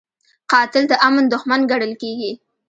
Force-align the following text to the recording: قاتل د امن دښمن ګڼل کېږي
قاتل 0.51 0.83
د 0.89 0.93
امن 1.07 1.25
دښمن 1.33 1.61
ګڼل 1.71 1.93
کېږي 2.01 2.31